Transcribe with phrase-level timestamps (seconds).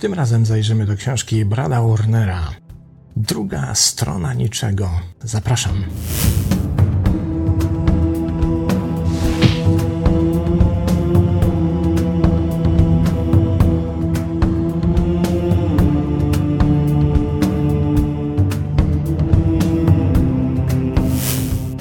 [0.00, 2.50] Tym razem zajrzymy do książki Brada Warnera.
[3.16, 4.90] Druga strona niczego.
[5.22, 5.84] Zapraszam.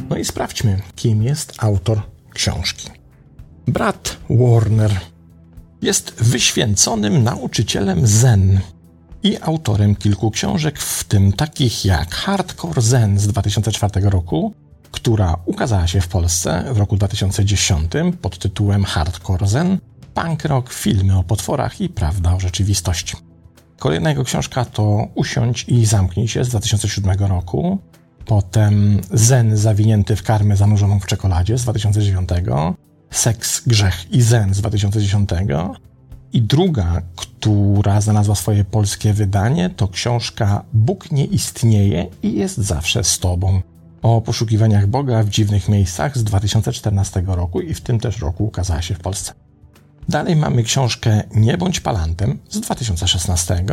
[0.09, 2.01] No i sprawdźmy, kim jest autor
[2.33, 2.89] książki.
[3.67, 5.14] Brat Warner
[5.85, 8.59] jest wyświęconym nauczycielem Zen
[9.23, 14.53] i autorem kilku książek, w tym takich jak Hardcore Zen z 2004 roku,
[14.91, 19.79] która ukazała się w Polsce w roku 2010 pod tytułem Hardcore Zen,
[20.13, 23.15] punk rock, filmy o potworach i prawda o rzeczywistości.
[23.79, 27.79] Kolejna jego książka to Usiądź i zamknij się z 2007 roku,
[28.25, 32.29] potem Zen zawinięty w karmę zanurzoną w czekoladzie z 2009,
[33.15, 35.29] Seks, Grzech i Zen z 2010
[36.33, 43.03] i druga, która znalazła swoje polskie wydanie, to książka Bóg nie istnieje i jest zawsze
[43.03, 43.61] z Tobą.
[44.01, 48.81] O poszukiwaniach Boga w dziwnych miejscach z 2014 roku i w tym też roku ukazała
[48.81, 49.33] się w Polsce.
[50.09, 53.65] Dalej mamy książkę Nie bądź palantem z 2016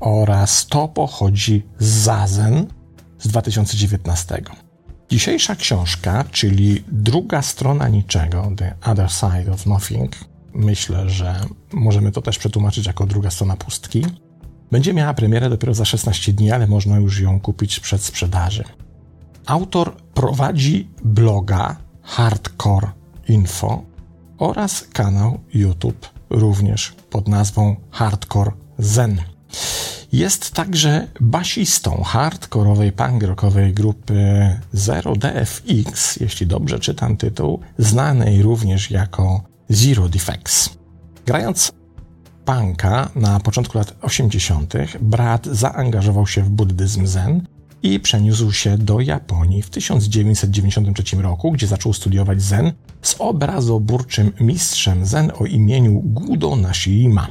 [0.00, 2.66] oraz To pochodzi z Zazen
[3.18, 4.63] z 2019.
[5.10, 10.12] Dzisiejsza książka, czyli druga strona niczego, The Other Side of Nothing,
[10.54, 11.40] myślę, że
[11.72, 14.06] możemy to też przetłumaczyć jako druga strona pustki,
[14.70, 18.64] będzie miała premierę dopiero za 16 dni, ale można już ją kupić przed sprzedaży.
[19.46, 22.88] Autor prowadzi bloga Hardcore
[23.28, 23.82] Info
[24.38, 29.20] oraz kanał YouTube również pod nazwą Hardcore Zen.
[30.14, 38.90] Jest także basistą hardkorowej punk rockowej grupy Zero DFX, jeśli dobrze czytam tytuł, znanej również
[38.90, 40.70] jako Zero Defects.
[41.26, 41.72] Grając
[42.44, 47.46] punka na początku lat 80., brat zaangażował się w buddyzm zen
[47.82, 52.72] i przeniósł się do Japonii w 1993 roku, gdzie zaczął studiować zen
[53.02, 57.28] z obrazoburczym mistrzem zen o imieniu Gudo Nashima.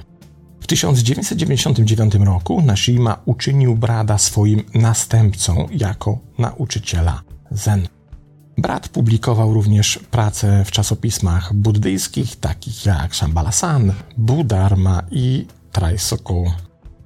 [0.63, 7.87] W 1999 roku Nashima uczynił Brada swoim następcą jako nauczyciela Zen.
[8.57, 16.51] Brat publikował również prace w czasopismach buddyjskich, takich jak Shambhala Sun, Budharma i Traisoku,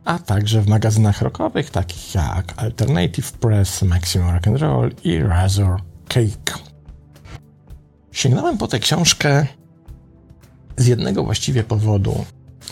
[0.05, 5.81] a także w magazynach rockowych, takich jak Alternative Press, Maximum Rock and Roll i Razor
[6.07, 6.59] Cake.
[8.11, 9.47] Sięgnąłem po tę książkę
[10.77, 12.25] z jednego właściwie powodu.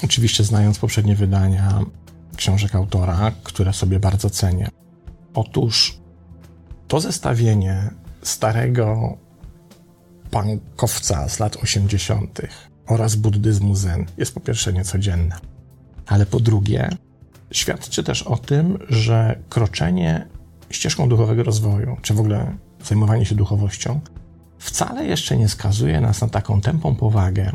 [0.04, 1.80] Oczywiście znając poprzednie wydania
[2.36, 4.68] książek autora, które sobie bardzo cenię.
[5.34, 6.00] Otóż
[6.88, 7.90] to zestawienie
[8.22, 9.18] starego
[10.32, 12.42] pankowca z lat 80.
[12.88, 15.36] oraz buddyzmu zen jest po pierwsze niecodzienne,
[16.08, 16.90] ale po drugie
[17.52, 20.28] świadczy też o tym, że kroczenie
[20.70, 24.00] ścieżką duchowego rozwoju, czy w ogóle zajmowanie się duchowością,
[24.60, 27.52] wcale jeszcze nie skazuje nas na taką tępą powagę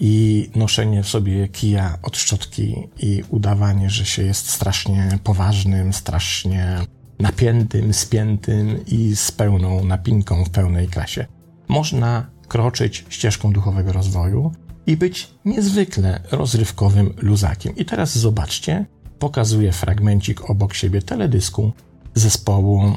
[0.00, 6.78] i noszenie w sobie kija od szczotki i udawanie, że się jest strasznie poważnym, strasznie
[7.18, 11.26] napiętym, spiętym i z pełną napinką w pełnej klasie.
[11.68, 14.52] Można kroczyć ścieżką duchowego rozwoju
[14.86, 17.76] i być niezwykle rozrywkowym luzakiem.
[17.76, 18.86] I teraz zobaczcie,
[19.18, 21.72] pokazuję fragmencik obok siebie teledysku
[22.14, 22.96] zespołu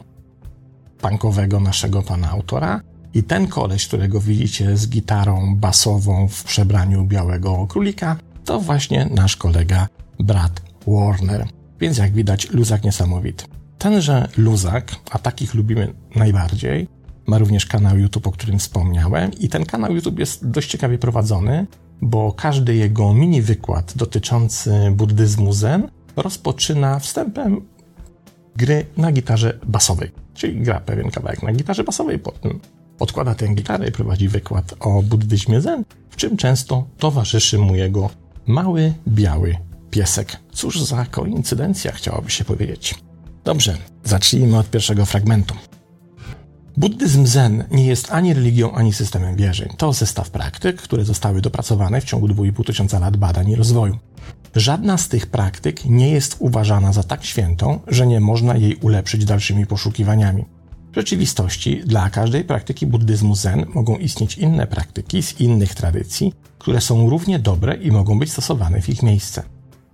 [1.01, 2.81] punkowego naszego pana autora.
[3.13, 9.37] I ten koleś, którego widzicie z gitarą basową w przebraniu białego królika, to właśnie nasz
[9.37, 9.87] kolega
[10.19, 11.47] brat Warner.
[11.79, 13.45] Więc jak widać, luzak niesamowity.
[13.77, 16.87] Tenże luzak, a takich lubimy najbardziej,
[17.27, 21.67] ma również kanał YouTube, o którym wspomniałem, i ten kanał YouTube jest dość ciekawie prowadzony,
[22.01, 27.61] bo każdy jego mini wykład dotyczący buddyzmu Zen rozpoczyna wstępem
[28.55, 30.11] gry na gitarze basowej.
[30.33, 32.59] Czyli gra pewien kawałek na gitarze basowej, potem
[32.99, 38.09] odkłada tę gitarę i prowadzi wykład o buddyzmie Zen, w czym często towarzyszy mu jego
[38.47, 39.57] mały, biały
[39.91, 40.37] piesek.
[40.51, 42.95] Cóż za koincydencja, chciałoby się powiedzieć.
[43.43, 45.55] Dobrze, zacznijmy od pierwszego fragmentu.
[46.77, 49.69] Buddyzm Zen nie jest ani religią, ani systemem wierzeń.
[49.77, 53.97] To zestaw praktyk, które zostały dopracowane w ciągu 2,5 tysiąca lat badań i rozwoju.
[54.55, 59.25] Żadna z tych praktyk nie jest uważana za tak świętą, że nie można jej ulepszyć
[59.25, 60.45] dalszymi poszukiwaniami.
[60.91, 66.81] W rzeczywistości dla każdej praktyki buddyzmu Zen mogą istnieć inne praktyki z innych tradycji, które
[66.81, 69.43] są równie dobre i mogą być stosowane w ich miejsce.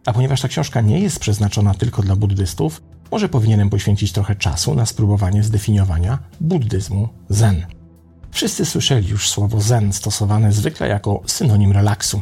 [0.05, 2.81] A ponieważ ta książka nie jest przeznaczona tylko dla buddystów,
[3.11, 7.65] może powinienem poświęcić trochę czasu na spróbowanie zdefiniowania buddyzmu Zen.
[8.31, 12.21] Wszyscy słyszeli już słowo Zen stosowane zwykle jako synonim relaksu,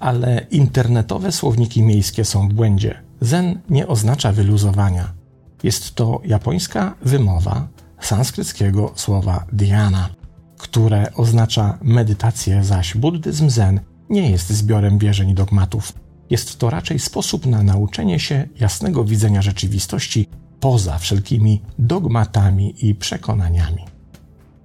[0.00, 3.02] ale internetowe słowniki miejskie są w błędzie.
[3.20, 5.12] Zen nie oznacza wyluzowania.
[5.62, 7.68] Jest to japońska wymowa
[8.06, 10.08] sanskryckiego słowa dhyana,
[10.58, 15.92] które oznacza medytację, zaś buddyzm zen nie jest zbiorem wierzeń i dogmatów.
[16.30, 20.28] Jest to raczej sposób na nauczenie się jasnego widzenia rzeczywistości
[20.60, 23.84] poza wszelkimi dogmatami i przekonaniami.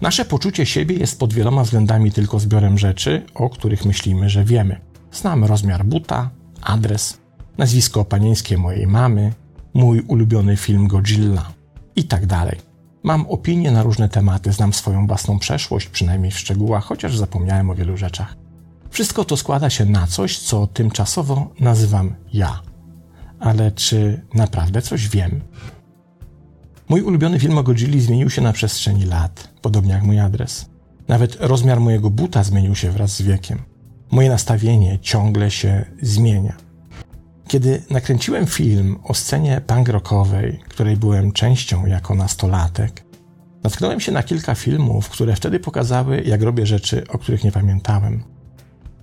[0.01, 4.81] Nasze poczucie siebie jest pod wieloma względami tylko zbiorem rzeczy, o których myślimy, że wiemy.
[5.11, 6.29] Znamy rozmiar buta,
[6.61, 7.17] adres,
[7.57, 9.33] nazwisko panieńskie mojej mamy,
[9.73, 11.51] mój ulubiony film Godzilla
[11.95, 12.66] i tak dalej.
[13.07, 17.75] Mam opinie na różne tematy, znam swoją własną przeszłość, przynajmniej w szczegółach, chociaż zapomniałem o
[17.75, 18.35] wielu rzeczach.
[18.89, 22.61] Wszystko to składa się na coś, co tymczasowo nazywam ja.
[23.39, 25.41] Ale czy naprawdę coś wiem?
[26.89, 30.69] Mój ulubiony film o Godzilli zmienił się na przestrzeni lat, podobnie jak mój adres.
[31.07, 33.59] Nawet rozmiar mojego buta zmienił się wraz z wiekiem.
[34.11, 36.66] Moje nastawienie ciągle się zmienia.
[37.47, 43.03] Kiedy nakręciłem film o scenie punk rockowej, której byłem częścią jako nastolatek,
[43.63, 48.23] natknąłem się na kilka filmów, które wtedy pokazały, jak robię rzeczy, o których nie pamiętałem.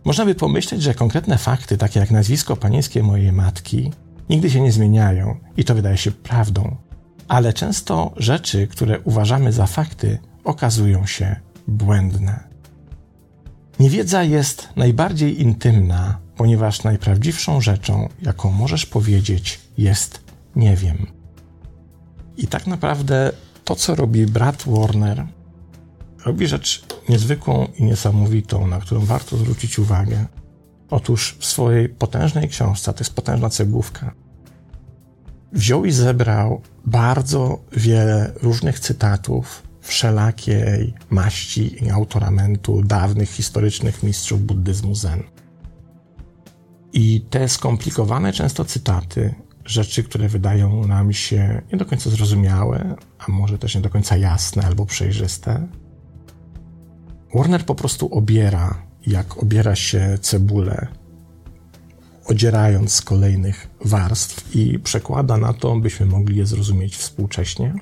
[0.04, 3.92] Można by pomyśleć, że konkretne fakty, takie jak nazwisko panieńskie mojej matki,
[4.28, 6.76] nigdy się nie zmieniają i to wydaje się prawdą.
[7.28, 11.36] Ale często rzeczy, które uważamy za fakty, okazują się
[11.68, 12.44] błędne.
[13.80, 20.20] Niewiedza jest najbardziej intymna, ponieważ najprawdziwszą rzeczą, jaką możesz powiedzieć, jest
[20.56, 21.06] nie wiem.
[22.36, 23.32] I tak naprawdę
[23.64, 25.26] to, co robi brat Warner,
[26.24, 30.26] robi rzecz niezwykłą i niesamowitą, na którą warto zwrócić uwagę.
[30.90, 34.14] Otóż w swojej potężnej książce, to jest potężna cegłówka,
[35.52, 44.94] wziął i zebrał bardzo wiele różnych cytatów wszelakiej maści i autoramentu dawnych historycznych mistrzów buddyzmu
[44.94, 45.22] Zen.
[46.96, 53.32] I te skomplikowane często cytaty, rzeczy, które wydają nam się nie do końca zrozumiałe, a
[53.32, 55.68] może też nie do końca jasne albo przejrzyste,
[57.34, 60.86] Warner po prostu obiera, jak obiera się cebulę,
[62.26, 67.74] odzierając z kolejnych warstw i przekłada na to, byśmy mogli je zrozumieć współcześnie.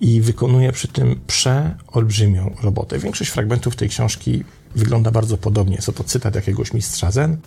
[0.00, 2.98] I wykonuje przy tym przeolbrzymią robotę.
[2.98, 4.44] Większość fragmentów tej książki
[4.74, 5.76] wygląda bardzo podobnie.
[5.76, 7.38] Jest to cytat jakiegoś mistrza Zen,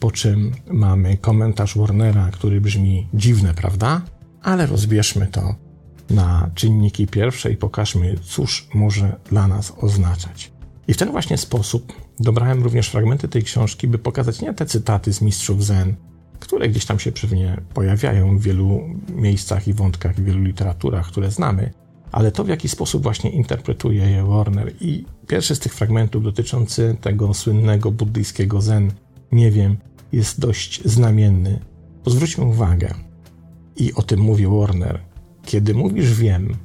[0.00, 4.02] po czym mamy komentarz Warnera, który brzmi dziwne, prawda?
[4.42, 5.54] Ale rozbierzmy to
[6.10, 10.52] na czynniki pierwsze i pokażmy, cóż może dla nas oznaczać.
[10.88, 15.12] I w ten właśnie sposób dobrałem również fragmenty tej książki, by pokazać nie te cytaty
[15.12, 15.94] z mistrzów Zen,
[16.40, 21.30] które gdzieś tam się pewnie pojawiają w wielu miejscach i wątkach, w wielu literaturach, które
[21.30, 21.70] znamy,
[22.12, 24.72] ale to w jaki sposób właśnie interpretuje je Warner.
[24.80, 28.92] I pierwszy z tych fragmentów dotyczący tego słynnego buddyjskiego Zen,
[29.32, 29.76] nie wiem,
[30.12, 31.60] jest dość znamienny.
[32.04, 32.94] Pozwróćmy uwagę,
[33.76, 35.00] i o tym mówi Warner,
[35.44, 36.56] kiedy mówisz wiem,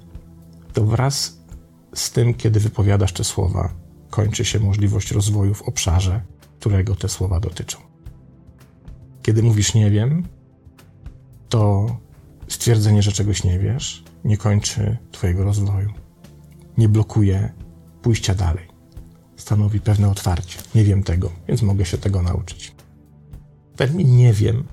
[0.74, 1.42] to wraz
[1.94, 3.74] z tym, kiedy wypowiadasz te słowa,
[4.10, 6.22] kończy się możliwość rozwoju w obszarze,
[6.60, 7.78] którego te słowa dotyczą.
[9.22, 10.28] Kiedy mówisz nie wiem,
[11.50, 11.88] to
[12.48, 15.90] stwierdzenie, że czegoś nie wiesz, nie kończy Twojego rozwoju.
[16.78, 17.54] Nie blokuje
[18.02, 18.71] pójścia dalej.
[19.42, 20.60] Stanowi pewne otwarcie.
[20.76, 22.76] Nie wiem tego, więc mogę się tego nauczyć.
[23.76, 24.64] Termin nie wiem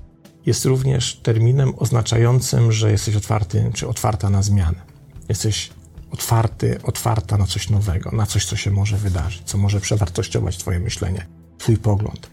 [0.45, 4.81] jest również terminem oznaczającym, że jesteś otwarty czy otwarta na zmianę.
[5.29, 5.69] Jesteś
[6.11, 10.79] otwarty, otwarta na coś nowego, na coś, co się może wydarzyć, co może przewartościować Twoje
[10.79, 11.25] myślenie,
[11.57, 12.29] Twój pogląd.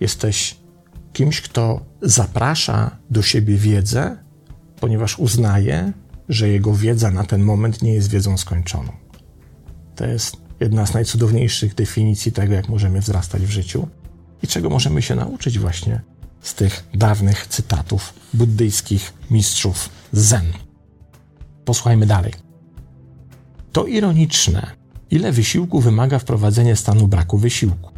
[0.00, 0.56] Jesteś
[1.12, 4.16] kimś, kto zaprasza do siebie wiedzę,
[4.80, 5.92] ponieważ uznaje,
[6.28, 8.92] że jego wiedza na ten moment nie jest wiedzą skończoną.
[9.96, 13.88] To jest jedna z najcudowniejszych definicji tego, jak możemy wzrastać w życiu
[14.42, 16.00] i czego możemy się nauczyć właśnie
[16.40, 20.44] z tych dawnych cytatów buddyjskich mistrzów Zen.
[21.64, 22.32] Posłuchajmy dalej.
[23.72, 24.70] To ironiczne,
[25.10, 27.90] ile wysiłku wymaga wprowadzenie stanu braku wysiłku.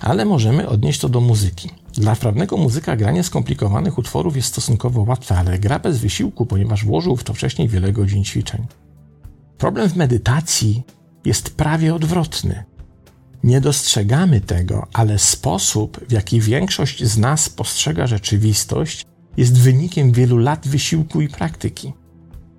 [0.00, 1.70] Ale możemy odnieść to do muzyki.
[1.92, 7.16] Dla wprawnego muzyka granie skomplikowanych utworów jest stosunkowo łatwe, ale gra bez wysiłku, ponieważ włożył
[7.16, 8.66] w to wcześniej wiele godzin ćwiczeń.
[9.58, 10.82] Problem w medytacji
[11.26, 12.64] jest prawie odwrotny.
[13.44, 19.06] Nie dostrzegamy tego, ale sposób, w jaki większość z nas postrzega rzeczywistość,
[19.36, 21.92] jest wynikiem wielu lat wysiłku i praktyki.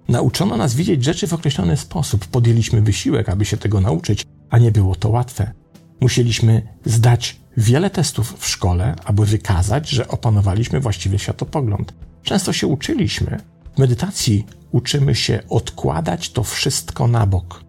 [0.08, 4.72] Nauczono nas widzieć rzeczy w określony sposób, podjęliśmy wysiłek, aby się tego nauczyć, a nie
[4.72, 5.52] było to łatwe.
[6.02, 11.94] Musieliśmy zdać wiele testów w szkole, aby wykazać, że opanowaliśmy właściwy światopogląd.
[12.24, 13.40] Często się uczyliśmy.
[13.76, 17.67] W medytacji uczymy się odkładać to wszystko na bok.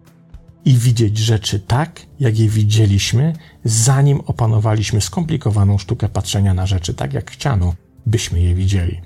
[0.65, 7.13] I widzieć rzeczy tak, jak je widzieliśmy, zanim opanowaliśmy skomplikowaną sztukę patrzenia na rzeczy tak,
[7.13, 7.73] jak chciano,
[8.05, 9.01] byśmy je widzieli.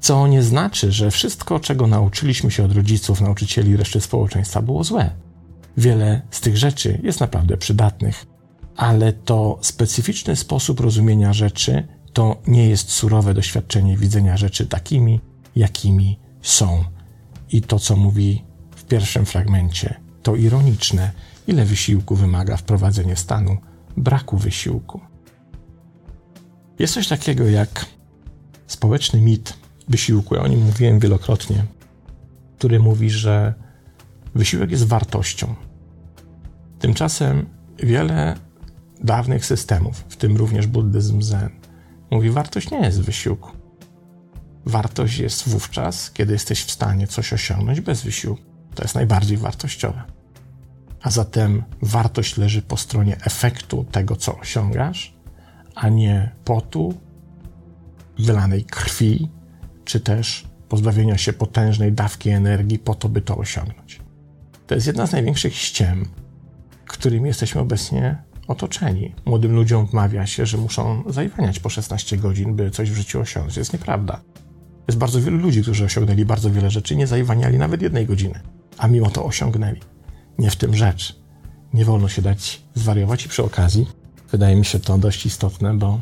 [0.00, 4.84] Co nie znaczy, że wszystko, czego nauczyliśmy się od rodziców, nauczycieli i reszty społeczeństwa było
[4.84, 5.10] złe.
[5.76, 8.26] Wiele z tych rzeczy jest naprawdę przydatnych,
[8.76, 15.20] ale to specyficzny sposób rozumienia rzeczy to nie jest surowe doświadczenie widzenia rzeczy takimi,
[15.56, 16.84] jakimi są.
[17.50, 18.44] I to, co mówi
[18.76, 21.12] w pierwszym fragmencie, to ironiczne,
[21.46, 23.56] ile wysiłku wymaga wprowadzenie stanu
[23.96, 25.00] braku wysiłku.
[26.78, 27.86] Jest coś takiego jak
[28.66, 29.58] społeczny mit
[29.88, 31.64] wysiłku, ja o nim mówiłem wielokrotnie,
[32.58, 33.54] który mówi, że
[34.34, 35.54] wysiłek jest wartością.
[36.78, 37.46] Tymczasem
[37.78, 38.36] wiele
[39.00, 41.50] dawnych systemów, w tym również buddyzm zen,
[42.10, 43.50] mówi, wartość nie jest wysiłku.
[44.66, 48.42] Wartość jest wówczas, kiedy jesteś w stanie coś osiągnąć bez wysiłku.
[48.74, 50.17] To jest najbardziej wartościowe.
[51.02, 55.14] A zatem wartość leży po stronie efektu tego, co osiągasz,
[55.74, 56.94] a nie potu,
[58.18, 59.28] wylanej krwi,
[59.84, 64.00] czy też pozbawienia się potężnej dawki energii po to, by to osiągnąć.
[64.66, 66.08] To jest jedna z największych ściem,
[66.86, 69.14] którymi jesteśmy obecnie otoczeni.
[69.24, 73.56] Młodym ludziom wmawia się, że muszą zajwaniać po 16 godzin, by coś w życiu osiągnąć.
[73.56, 74.20] Jest nieprawda.
[74.88, 78.40] Jest bardzo wielu ludzi, którzy osiągnęli bardzo wiele rzeczy, nie zajwaniali nawet jednej godziny,
[78.78, 79.80] a mimo to osiągnęli.
[80.38, 81.16] Nie w tym rzecz.
[81.74, 83.86] Nie wolno się dać zwariować i przy okazji
[84.30, 86.00] wydaje mi się to dość istotne, bo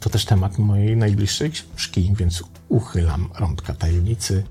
[0.00, 4.44] to też temat mojej najbliższej książki, więc uchylam rąbka tajemnicy.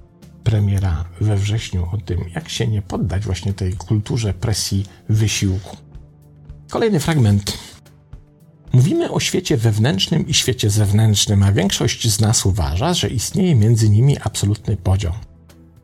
[0.43, 5.77] Premiera we wrześniu o tym, jak się nie poddać właśnie tej kulturze presji wysiłku.
[6.69, 7.57] Kolejny fragment.
[8.73, 13.89] Mówimy o świecie wewnętrznym i świecie zewnętrznym, a większość z nas uważa, że istnieje między
[13.89, 15.13] nimi absolutny podział.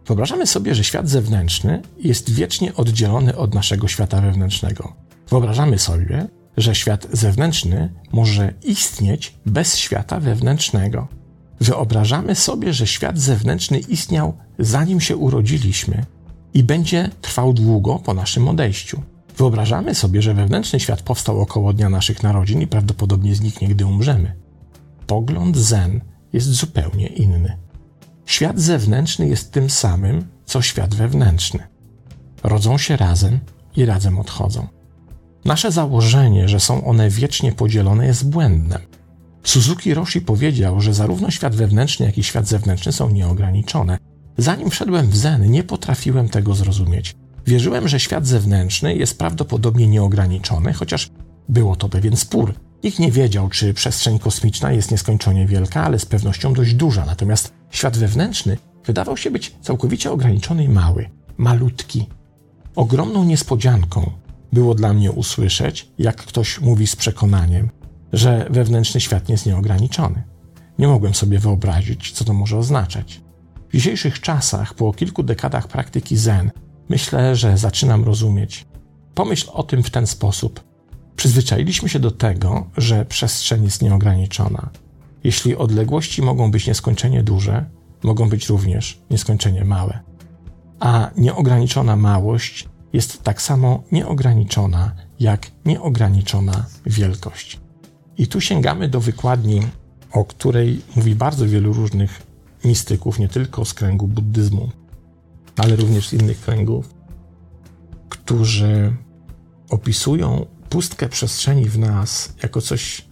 [0.08, 4.94] Wyobrażamy sobie, że świat zewnętrzny jest wiecznie oddzielony od naszego świata wewnętrznego.
[5.30, 11.08] Wyobrażamy sobie, że świat zewnętrzny może istnieć bez świata wewnętrznego.
[11.62, 16.06] Wyobrażamy sobie, że świat zewnętrzny istniał zanim się urodziliśmy
[16.54, 19.02] i będzie trwał długo po naszym odejściu.
[19.38, 24.36] Wyobrażamy sobie, że wewnętrzny świat powstał około dnia naszych narodzin i prawdopodobnie zniknie, gdy umrzemy.
[25.08, 26.02] Pogląd Zen
[26.34, 27.65] jest zupełnie inny.
[28.26, 31.60] Świat zewnętrzny jest tym samym, co świat wewnętrzny.
[32.44, 33.40] Rodzą się razem
[33.76, 34.68] i razem odchodzą.
[35.46, 38.80] Nasze założenie, że są one wiecznie podzielone, jest błędne.
[39.44, 43.98] Suzuki Roshi powiedział, że zarówno świat wewnętrzny, jak i świat zewnętrzny są nieograniczone.
[44.38, 47.16] Zanim wszedłem w Zen, nie potrafiłem tego zrozumieć.
[47.48, 51.10] Wierzyłem, że świat zewnętrzny jest prawdopodobnie nieograniczony, chociaż
[51.50, 52.54] było to pewien spór.
[52.84, 57.06] Nikt nie wiedział, czy przestrzeń kosmiczna jest nieskończenie wielka, ale z pewnością dość duża.
[57.06, 62.08] Natomiast świat wewnętrzny wydawał się być całkowicie ograniczony i mały, malutki.
[62.76, 64.12] Ogromną niespodzianką
[64.54, 67.70] było dla mnie usłyszeć, jak ktoś mówi z przekonaniem,
[68.14, 70.24] że wewnętrzny świat nie jest nieograniczony.
[70.80, 73.22] Nie mogłem sobie wyobrazić, co to może oznaczać.
[73.70, 76.52] W dzisiejszych czasach, po kilku dekadach praktyki Zen,
[76.90, 78.66] myślę, że zaczynam rozumieć.
[79.14, 80.64] Pomyśl o tym w ten sposób.
[81.16, 84.70] Przyzwyczailiśmy się do tego, że przestrzeń jest nieograniczona.
[85.26, 87.66] Jeśli odległości mogą być nieskończenie duże,
[88.04, 90.00] mogą być również nieskończenie małe.
[90.80, 97.60] A nieograniczona małość jest tak samo nieograniczona jak nieograniczona wielkość.
[98.18, 99.62] I tu sięgamy do wykładni,
[100.12, 102.22] o której mówi bardzo wielu różnych
[102.66, 104.70] mistyków, nie tylko z kręgu buddyzmu,
[105.58, 106.94] ale również z innych kręgów,
[108.10, 108.96] którzy
[109.70, 113.06] opisują pustkę przestrzeni w nas jako coś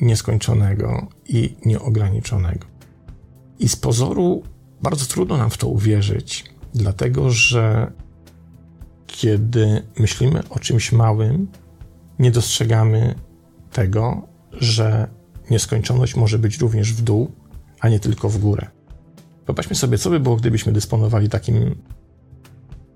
[0.00, 2.66] nieskończonego i nieograniczonego.
[3.58, 4.42] I z pozoru
[4.82, 7.92] bardzo trudno nam w to uwierzyć, dlatego że
[9.06, 11.48] kiedy myślimy o czymś małym,
[12.18, 13.14] nie dostrzegamy
[13.72, 15.08] tego, że
[15.50, 17.32] nieskończoność może być również w dół,
[17.80, 18.66] a nie tylko w górę.
[19.46, 21.74] Popatrzmy sobie, co by było, gdybyśmy dysponowali takim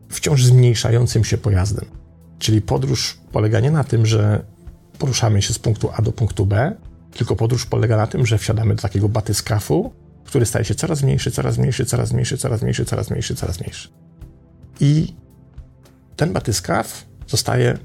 [0.09, 1.85] wciąż zmniejszającym się pojazdem.
[2.38, 4.44] Czyli podróż polega nie na tym, że
[4.99, 6.76] poruszamy się z punktu A do punktu B,
[7.14, 9.92] tylko podróż polega na tym, że wsiadamy do takiego batyskafu,
[10.25, 13.88] który staje się coraz mniejszy, coraz mniejszy, coraz mniejszy, coraz mniejszy, coraz mniejszy, coraz mniejszy.
[14.81, 15.14] I
[16.16, 17.78] ten batyskaw zostaje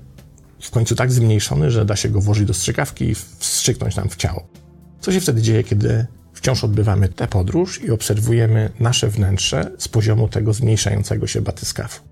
[0.62, 4.16] w końcu tak zmniejszony, że da się go włożyć do strzykawki i wstrzyknąć nam w
[4.16, 4.48] ciało.
[5.02, 10.28] Co się wtedy dzieje, kiedy wciąż odbywamy tę podróż i obserwujemy nasze wnętrze z poziomu
[10.28, 12.04] tego zmniejszającego się batyskafu?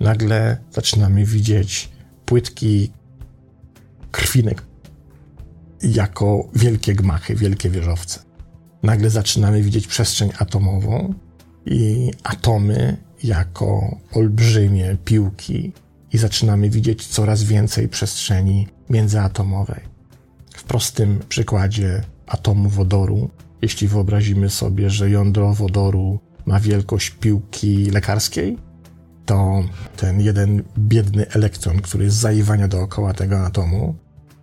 [0.00, 1.88] Nagle zaczynamy widzieć
[2.26, 2.92] płytki
[4.10, 4.62] krwinek
[5.82, 8.20] jako wielkie gmachy, wielkie wieżowce.
[8.82, 11.14] Nagle zaczynamy widzieć przestrzeń atomową
[11.66, 15.72] i atomy jako olbrzymie piłki
[16.12, 19.80] i zaczynamy widzieć coraz więcej przestrzeni międzyatomowej.
[20.54, 23.30] W prostym przykładzie atomu wodoru,
[23.62, 28.58] jeśli wyobrazimy sobie, że jądro wodoru ma wielkość piłki lekarskiej,
[29.26, 29.62] to
[29.96, 33.94] ten jeden biedny elektron, który jest zaiwania dookoła tego atomu,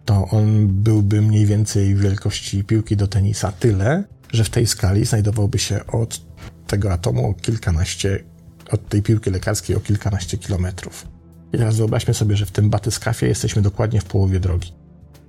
[0.06, 5.60] to on byłby mniej więcej wielkości piłki do tenisa tyle, że w tej skali znajdowałby
[5.60, 6.22] się od
[6.68, 8.24] tego atomu o kilkanaście,
[8.72, 11.08] od tej piłki lekarskiej o kilkanaście kilometrów.
[11.54, 14.74] I teraz wyobraźmy sobie, że w tym batyskafie jesteśmy dokładnie w połowie drogi.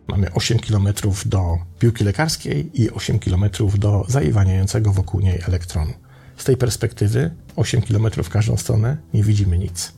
[0.09, 0.88] Mamy 8 km
[1.26, 3.45] do piłki lekarskiej i 8 km
[3.78, 5.92] do zaiwaniającego wokół niej elektronu.
[6.37, 9.92] Z tej perspektywy 8 km w każdą stronę nie widzimy nic.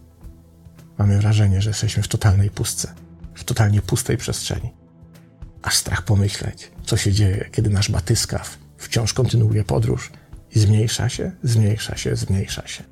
[0.98, 2.94] Mamy wrażenie, że jesteśmy w totalnej pustce,
[3.38, 4.70] w totalnie pustej przestrzeni.
[5.62, 10.12] Aż strach pomyśleć, co się dzieje, kiedy nasz batyskaw wciąż kontynuuje podróż
[10.54, 12.84] i zmniejsza się, zmniejsza się, zmniejsza się.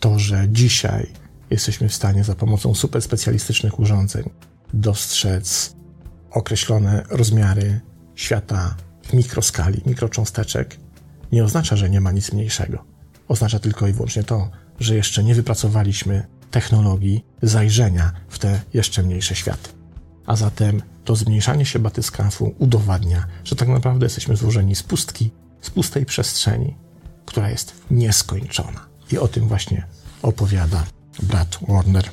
[0.00, 1.12] To, że dzisiaj
[1.50, 4.30] jesteśmy w stanie za pomocą superspecjalistycznych urządzeń
[4.74, 5.76] dostrzec
[6.30, 7.80] określone rozmiary
[8.14, 10.76] świata w mikroskali, mikrocząsteczek,
[11.32, 12.84] nie oznacza, że nie ma nic mniejszego.
[13.28, 19.34] Oznacza tylko i wyłącznie to, że jeszcze nie wypracowaliśmy technologii zajrzenia w te jeszcze mniejsze
[19.34, 19.70] światy.
[20.26, 25.70] A zatem to zmniejszanie się batyskafu udowadnia, że tak naprawdę jesteśmy złożeni z pustki, z
[25.70, 26.76] pustej przestrzeni,
[27.26, 28.86] która jest nieskończona.
[29.12, 29.86] I o tym właśnie
[30.22, 30.84] opowiada
[31.22, 32.08] brat Warner,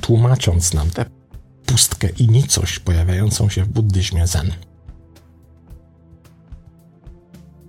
[0.00, 1.04] tłumacząc nam tę
[1.66, 4.52] pustkę i nicość pojawiającą się w buddyzmie Zen.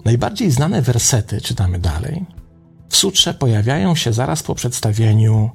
[0.06, 2.26] Najbardziej znane wersety, czytamy dalej,
[2.90, 5.52] w sutrze pojawiają się zaraz po przedstawieniu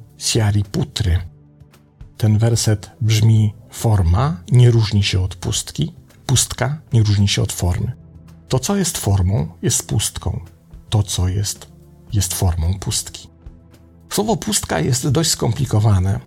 [0.73, 1.19] Putry.
[2.17, 5.93] Ten werset brzmi: Forma nie różni się od pustki,
[6.26, 7.93] pustka nie różni się od formy.
[8.49, 10.41] To, co jest formą, jest pustką.
[10.91, 11.67] To, co jest,
[12.12, 13.29] jest formą pustki.
[14.11, 16.21] Słowo pustka jest dość skomplikowane,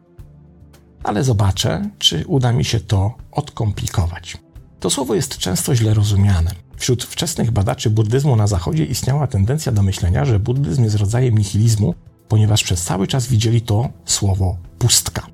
[1.03, 4.37] ale zobaczę, czy uda mi się to odkomplikować.
[4.79, 6.66] To słowo jest często źle rozumiane.
[6.77, 11.95] Wśród wczesnych badaczy buddyzmu na Zachodzie istniała tendencja do myślenia, że buddyzm jest rodzajem nihilizmu,
[12.27, 15.27] ponieważ przez cały czas widzieli to słowo pustka.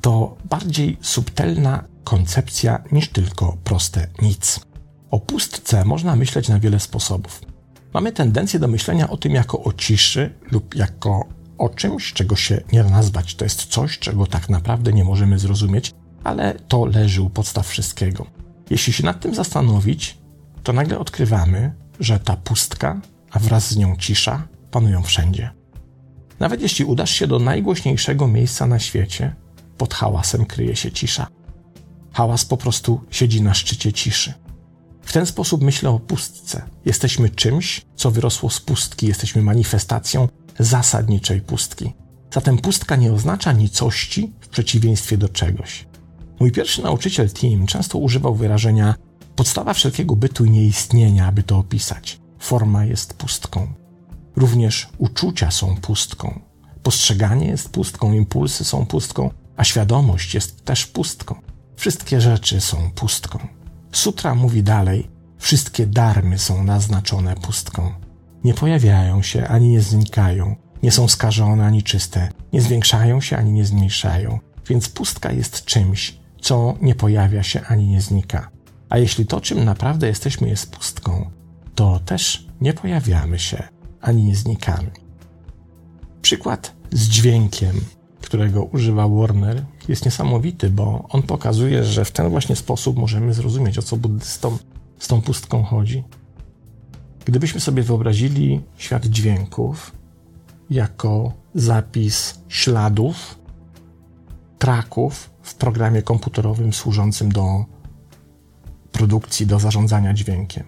[0.00, 4.60] To bardziej subtelna koncepcja niż tylko proste nic.
[5.10, 7.40] O pustce można myśleć na wiele sposobów.
[7.94, 11.24] Mamy tendencję do myślenia o tym jako o ciszy lub jako
[11.58, 13.34] o czymś, czego się nie da nazwać.
[13.34, 15.92] To jest coś, czego tak naprawdę nie możemy zrozumieć,
[16.24, 18.26] ale to leży u podstaw wszystkiego.
[18.70, 20.17] Jeśli się nad tym zastanowić,
[20.68, 23.00] to nagle odkrywamy, że ta pustka,
[23.30, 25.50] a wraz z nią cisza, panują wszędzie.
[26.40, 29.34] Nawet jeśli udasz się do najgłośniejszego miejsca na świecie,
[29.78, 31.26] pod hałasem kryje się cisza.
[32.12, 34.34] Hałas po prostu siedzi na szczycie ciszy.
[35.02, 36.62] W ten sposób myślę o pustce.
[36.84, 40.28] Jesteśmy czymś, co wyrosło z pustki, jesteśmy manifestacją
[40.58, 41.94] zasadniczej pustki.
[42.34, 45.86] Zatem pustka nie oznacza nicości w przeciwieństwie do czegoś.
[46.40, 48.94] Mój pierwszy nauczyciel Tim często używał wyrażenia
[49.38, 52.20] podstawa wszelkiego bytu i nieistnienia, aby to opisać.
[52.38, 53.68] Forma jest pustką.
[54.36, 56.40] Również uczucia są pustką.
[56.82, 61.34] Postrzeganie jest pustką, impulsy są pustką, a świadomość jest też pustką.
[61.76, 63.38] Wszystkie rzeczy są pustką.
[63.92, 67.92] Sutra mówi dalej: wszystkie darmy są naznaczone pustką.
[68.44, 73.52] Nie pojawiają się ani nie znikają, nie są skażone ani czyste, nie zwiększają się ani
[73.52, 78.57] nie zmniejszają, więc pustka jest czymś, co nie pojawia się ani nie znika.
[78.88, 81.30] A jeśli to, czym naprawdę jesteśmy, jest pustką,
[81.74, 83.68] to też nie pojawiamy się
[84.00, 84.90] ani nie znikamy.
[86.22, 87.80] Przykład z dźwiękiem,
[88.20, 93.78] którego używa Warner, jest niesamowity, bo on pokazuje, że w ten właśnie sposób możemy zrozumieć,
[93.78, 94.58] o co buddystom
[94.98, 96.04] z tą pustką chodzi.
[97.24, 99.92] Gdybyśmy sobie wyobrazili świat dźwięków
[100.70, 103.38] jako zapis śladów,
[104.58, 107.64] traków w programie komputerowym służącym do
[108.98, 110.64] produkcji, do zarządzania dźwiękiem,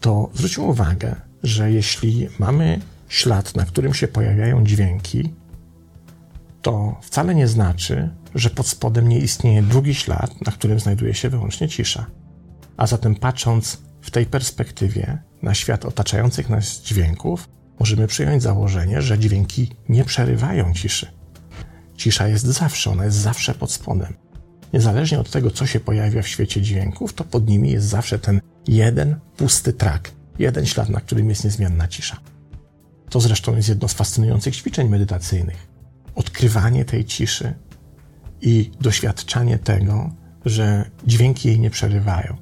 [0.00, 5.34] to zwróćmy uwagę, że jeśli mamy ślad, na którym się pojawiają dźwięki,
[6.62, 11.28] to wcale nie znaczy, że pod spodem nie istnieje drugi ślad, na którym znajduje się
[11.28, 12.06] wyłącznie cisza.
[12.76, 17.48] A zatem patrząc w tej perspektywie na świat otaczających nas dźwięków,
[17.80, 21.06] możemy przyjąć założenie, że dźwięki nie przerywają ciszy.
[21.96, 24.21] Cisza jest zawsze, ona jest zawsze pod spodem.
[24.72, 28.40] Niezależnie od tego, co się pojawia w świecie dźwięków, to pod nimi jest zawsze ten
[28.68, 32.16] jeden pusty trak, jeden ślad, na którym jest niezmienna cisza.
[33.10, 35.68] To zresztą jest jedno z fascynujących ćwiczeń medytacyjnych.
[36.14, 37.54] Odkrywanie tej ciszy
[38.40, 40.10] i doświadczanie tego,
[40.44, 42.36] że dźwięki jej nie przerywają.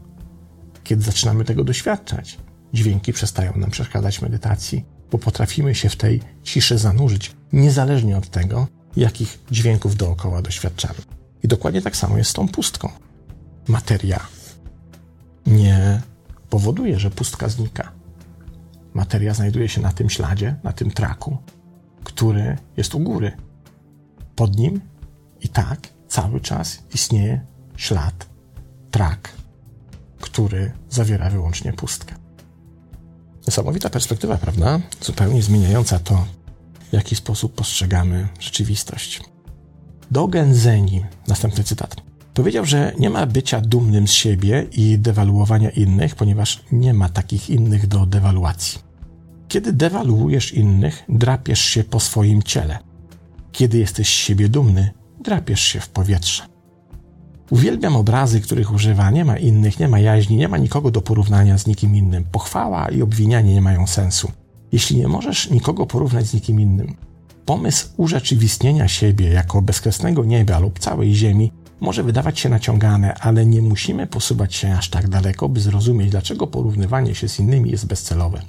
[0.85, 2.39] Kiedy zaczynamy tego doświadczać,
[2.73, 8.67] dźwięki przestają nam przeszkadzać medytacji, bo potrafimy się w tej ciszy zanurzyć, niezależnie od tego,
[8.97, 11.20] jakich dźwięków dookoła doświadczamy.
[11.43, 12.89] I dokładnie tak samo jest z tą pustką.
[13.69, 14.21] Materia
[15.47, 16.01] nie
[16.51, 17.93] powoduje, że pustka znika.
[18.95, 21.39] Materia znajduje się na tym śladzie, na tym traku,
[22.05, 23.33] który jest u góry.
[24.37, 24.81] Pod nim
[25.41, 28.27] i tak cały czas istnieje ślad,
[28.91, 29.33] trak,
[30.21, 32.15] który zawiera wyłącznie pustkę.
[33.47, 34.81] Niesamowita perspektywa, prawda?
[35.03, 36.27] Zupełnie zmieniająca to,
[36.91, 39.21] w jaki sposób postrzegamy rzeczywistość.
[40.11, 41.97] Dogen Zeni, następny cytat,
[42.35, 47.51] powiedział, że nie ma bycia dumnym z siebie i dewaluowania innych, ponieważ nie ma takich
[47.51, 48.79] innych do dewaluacji.
[49.49, 52.79] Kiedy dewaluujesz innych, drapiesz się po swoim ciele.
[53.53, 56.43] Kiedy jesteś z siebie dumny, drapiesz się w powietrze.
[57.51, 59.11] Uwielbiam obrazy, których używa.
[59.11, 62.25] Nie ma innych, nie ma jaźni, nie ma nikogo do porównania z nikim innym.
[62.33, 64.33] Pochwała i obwinianie nie mają sensu.
[64.73, 66.97] Jeśli nie możesz nikogo porównać z nikim innym,
[67.51, 73.63] pomysł urzeczywistnienia siebie jako bezkresnego nieba lub całej ziemi może wydawać się naciągane, ale nie
[73.63, 78.43] musimy posuwać się aż tak daleko, by zrozumieć, dlaczego porównywanie się z innymi jest bezcelowe.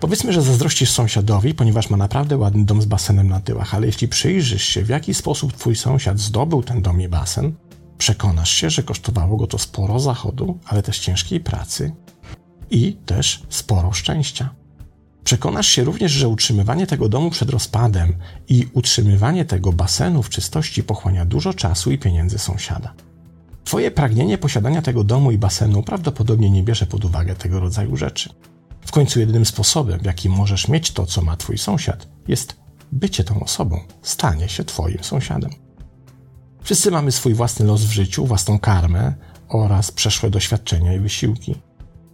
[0.00, 4.08] Powiedzmy, że zazdrościsz sąsiadowi, ponieważ ma naprawdę ładny dom z basenem na tyłach, ale jeśli
[4.08, 7.52] przyjrzysz się, w jaki sposób twój sąsiad zdobył ten dom i basen,
[7.98, 11.92] przekonasz się, że kosztowało go to sporo zachodu, ale też ciężkiej pracy
[12.70, 14.57] i też sporo szczęścia.
[15.28, 18.12] Przekonasz się również, że utrzymywanie tego domu przed rozpadem
[18.48, 22.94] i utrzymywanie tego basenu w czystości pochłania dużo czasu i pieniędzy sąsiada.
[23.64, 28.30] Twoje pragnienie posiadania tego domu i basenu prawdopodobnie nie bierze pod uwagę tego rodzaju rzeczy.
[28.86, 32.56] W końcu jedynym sposobem, w jaki możesz mieć to, co ma twój sąsiad, jest
[32.92, 35.50] bycie tą osobą, stanie się twoim sąsiadem.
[36.62, 39.14] Wszyscy mamy swój własny los w życiu, własną karmę
[39.48, 41.67] oraz przeszłe doświadczenia i wysiłki.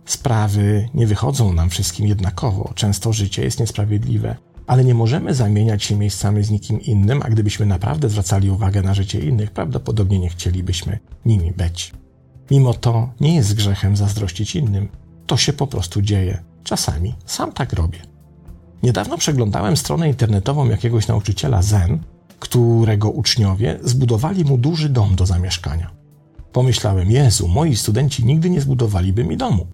[0.06, 4.36] Sprawy nie wychodzą nam wszystkim jednakowo, często życie jest niesprawiedliwe,
[4.66, 8.94] ale nie możemy zamieniać się miejscami z nikim innym, a gdybyśmy naprawdę zwracali uwagę na
[8.94, 11.92] życie innych, prawdopodobnie nie chcielibyśmy nimi być.
[12.50, 14.88] Mimo to nie jest grzechem zazdrościć innym.
[15.26, 16.42] To się po prostu dzieje.
[16.64, 17.98] Czasami sam tak robię.
[18.82, 21.98] Niedawno przeglądałem stronę internetową jakiegoś nauczyciela Zen,
[22.38, 25.90] którego uczniowie zbudowali mu duży dom do zamieszkania.
[26.52, 29.66] Pomyślałem, Jezu, moi studenci nigdy nie zbudowaliby mi domu.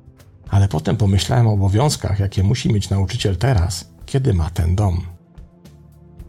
[0.51, 5.01] Ale potem pomyślałem o obowiązkach, jakie musi mieć nauczyciel teraz, kiedy ma ten dom.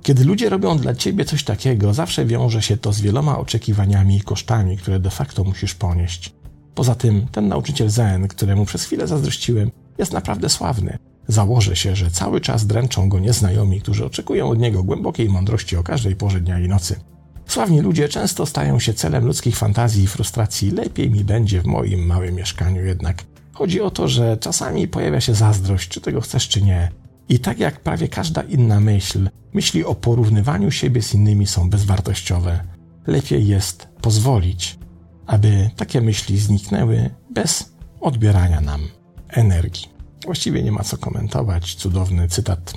[0.02, 4.22] Kiedy ludzie robią dla ciebie coś takiego, zawsze wiąże się to z wieloma oczekiwaniami i
[4.22, 6.34] kosztami, które de facto musisz ponieść.
[6.76, 10.98] Poza tym, ten nauczyciel Zen, któremu przez chwilę zazdrościłem, jest naprawdę sławny.
[11.28, 15.84] Założę się, że cały czas dręczą go nieznajomi, którzy oczekują od niego głębokiej mądrości o
[15.84, 17.00] każdej porze dnia i nocy.
[17.48, 20.72] Sławni ludzie często stają się celem ludzkich fantazji i frustracji.
[20.72, 23.24] Lepiej mi będzie w moim małym mieszkaniu jednak.
[23.62, 26.92] Chodzi o to, że czasami pojawia się zazdrość, czy tego chcesz, czy nie.
[27.30, 32.64] I tak jak prawie każda inna myśl, myśli o porównywaniu siebie z innymi są bezwartościowe.
[33.08, 34.80] Lepiej jest pozwolić,
[35.26, 38.82] aby takie myśli zniknęły bez odbierania nam
[39.30, 39.88] energii.
[40.26, 41.76] Właściwie nie ma co komentować.
[41.76, 42.74] Cudowny cytat,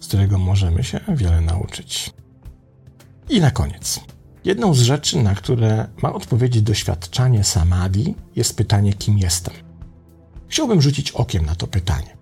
[0.00, 2.10] z którego możemy się wiele nauczyć.
[3.28, 4.00] I na koniec.
[4.44, 9.54] Jedną z rzeczy, na które ma odpowiedzieć doświadczanie samadhi, jest pytanie, kim jestem.
[10.54, 12.16] Chciałbym rzucić okiem na to pytanie.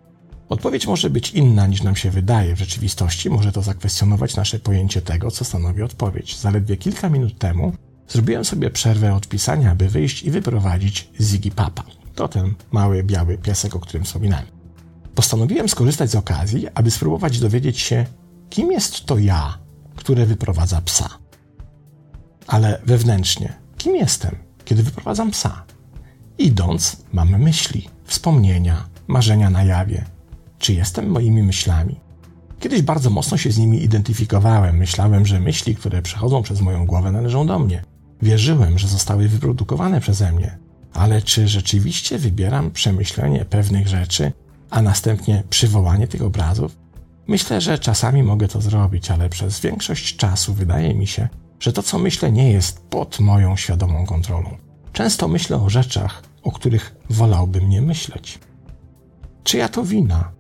[0.49, 2.57] Odpowiedź może być inna niż nam się wydaje.
[2.57, 6.38] W rzeczywistości może to zakwestionować nasze pojęcie tego, co stanowi odpowiedź.
[6.38, 7.73] Zaledwie kilka minut temu
[8.09, 11.85] zrobiłem sobie przerwę od pisania, aby wyjść i wyprowadzić Ziggy Papa.
[12.14, 14.47] To ten mały, biały piesek, o którym wspominałem.
[15.14, 18.07] Postanowiłem skorzystać z okazji, aby spróbować dowiedzieć się,
[18.51, 19.59] kim jest to ja,
[19.97, 21.09] które wyprowadza psa.
[22.47, 25.64] Ale wewnętrznie, kim jestem, kiedy wyprowadzam psa?
[26.38, 30.05] Idąc, mamy myśli, wspomnienia, marzenia na jawie.
[30.59, 32.01] Czy jestem moimi myślami?
[32.61, 34.77] Kiedyś bardzo mocno się z nimi identyfikowałem.
[34.77, 37.83] Myślałem, że myśli, które przechodzą przez moją głowę, należą do mnie.
[38.22, 40.59] Wierzyłem, że zostały wyprodukowane przeze mnie.
[40.94, 44.33] Ale czy rzeczywiście wybieram przemyślenie pewnych rzeczy,
[44.70, 46.77] a następnie przywołanie tych obrazów?
[47.27, 51.29] Myślę, że czasami mogę to zrobić, ale przez większość czasu wydaje mi się,
[51.61, 54.57] że to, co myślę, nie jest pod moją świadomą kontrolą.
[54.92, 58.38] Często myślę o rzeczach, o których wolałbym nie myśleć.
[59.44, 60.33] Czyja to wina?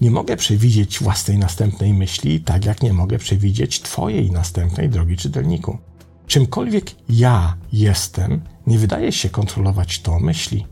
[0.00, 5.78] Nie mogę przewidzieć własnej następnej myśli, tak jak nie mogę przewidzieć Twojej następnej, drogi czytelniku.
[6.26, 10.66] Czymkolwiek ja jestem, nie wydaje się kontrolować to myśli.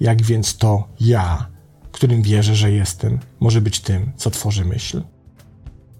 [0.00, 1.48] Jak więc to ja,
[1.92, 5.02] którym wierzę, że jestem, może być tym, co tworzy myśl?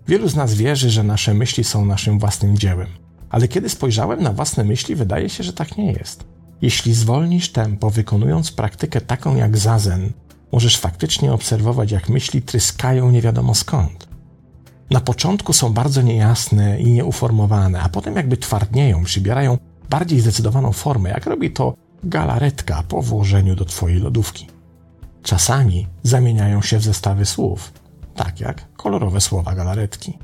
[0.08, 2.88] Wielu z nas wierzy, że nasze myśli są naszym własnym dziełem,
[3.30, 6.35] ale kiedy spojrzałem na własne myśli, wydaje się, że tak nie jest.
[6.62, 10.12] Jeśli zwolnisz tempo, wykonując praktykę taką jak zazen,
[10.52, 14.08] możesz faktycznie obserwować, jak myśli tryskają nie wiadomo skąd.
[14.90, 19.58] Na początku są bardzo niejasne i nieuformowane, a potem jakby twardnieją, przybierają
[19.90, 24.46] bardziej zdecydowaną formę, jak robi to galaretka po włożeniu do Twojej lodówki.
[25.22, 27.72] Czasami zamieniają się w zestawy słów,
[28.16, 30.18] tak jak kolorowe słowa galaretki.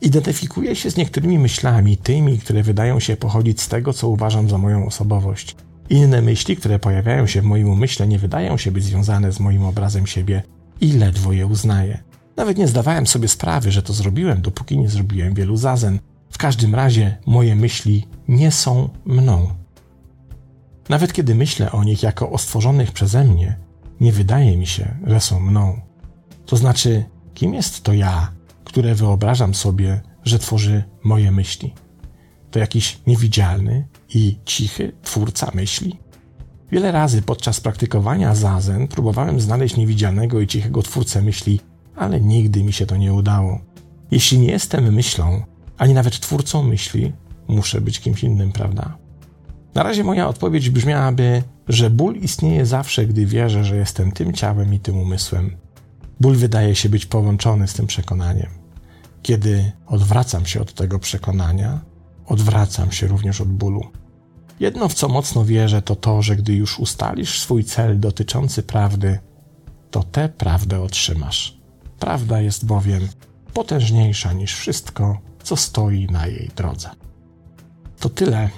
[0.00, 4.58] Identyfikuję się z niektórymi myślami, tymi, które wydają się pochodzić z tego, co uważam za
[4.58, 5.56] moją osobowość.
[5.90, 9.64] Inne myśli, które pojawiają się w moim umyśle, nie wydają się być związane z moim
[9.64, 10.42] obrazem siebie
[10.80, 12.02] i ledwo je uznaję.
[12.36, 15.98] Nawet nie zdawałem sobie sprawy, że to zrobiłem, dopóki nie zrobiłem wielu zazen.
[16.30, 19.48] W każdym razie moje myśli nie są mną.
[20.88, 23.56] Nawet kiedy myślę o nich jako o stworzonych przeze mnie,
[24.00, 25.80] nie wydaje mi się, że są mną.
[26.46, 27.04] To znaczy,
[27.34, 28.32] kim jest to ja,
[28.76, 31.74] które wyobrażam sobie, że tworzy moje myśli?
[32.50, 35.98] To jakiś niewidzialny i cichy twórca myśli?
[36.72, 41.60] Wiele razy podczas praktykowania zazen próbowałem znaleźć niewidzialnego i cichego twórcę myśli,
[41.94, 43.60] ale nigdy mi się to nie udało.
[44.10, 45.42] Jeśli nie jestem myślą,
[45.78, 47.12] ani nawet twórcą myśli,
[47.48, 48.96] muszę być kimś innym, prawda?
[49.74, 54.74] Na razie moja odpowiedź brzmiałaby, że ból istnieje zawsze, gdy wierzę, że jestem tym ciałem
[54.74, 55.56] i tym umysłem.
[56.20, 58.65] Ból wydaje się być połączony z tym przekonaniem.
[59.26, 61.80] Kiedy odwracam się od tego przekonania,
[62.26, 63.82] odwracam się również od bólu.
[64.60, 69.18] Jedno, w co mocno wierzę, to to, że gdy już ustalisz swój cel dotyczący prawdy,
[69.90, 71.58] to tę prawdę otrzymasz.
[71.98, 73.08] Prawda jest bowiem
[73.54, 76.90] potężniejsza niż wszystko, co stoi na jej drodze.
[78.00, 78.50] To tyle,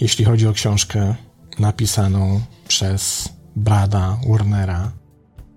[0.00, 1.14] jeśli chodzi o książkę
[1.58, 4.92] napisaną przez Brada Warnera,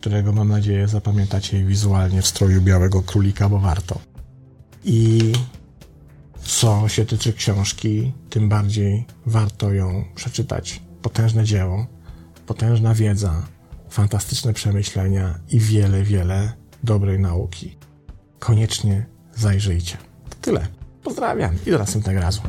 [0.01, 3.99] którego mam nadzieję zapamiętacie wizualnie w stroju białego królika, bo warto.
[4.83, 5.31] I
[6.43, 10.81] co się tyczy książki, tym bardziej warto ją przeczytać.
[11.01, 11.85] Potężne dzieło,
[12.45, 13.47] potężna wiedza,
[13.89, 17.77] fantastyczne przemyślenia i wiele, wiele dobrej nauki.
[18.39, 19.97] Koniecznie zajrzyjcie.
[20.29, 20.67] To tyle.
[21.03, 22.41] Pozdrawiam i do następnego razu.